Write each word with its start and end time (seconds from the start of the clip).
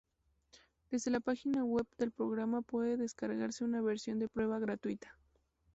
Desde 0.89 1.11
la 1.11 1.19
página 1.19 1.63
web 1.63 1.85
del 1.99 2.09
programa 2.11 2.63
puede 2.63 2.97
descargarse 2.97 3.63
una 3.65 3.81
versión 3.83 4.17
de 4.17 4.29
prueba 4.29 4.57
gratuita. 4.57 5.15